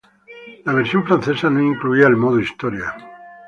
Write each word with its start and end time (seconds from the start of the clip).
La 0.65 0.73
versión 0.73 1.05
francesa 1.05 1.47
no 1.51 1.61
incluía 1.61 2.07
el 2.07 2.15
modo 2.17 2.39
historia. 2.39 2.95